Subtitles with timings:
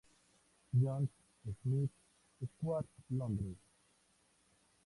[0.73, 1.09] John's,
[1.61, 1.91] Smith
[2.43, 3.57] Square, Londres.